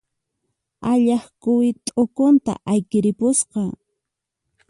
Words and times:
Allaq 0.91 1.25
quwi 1.41 1.67
t'uqunta 1.85 2.53
ayqiripusqa. 2.71 3.61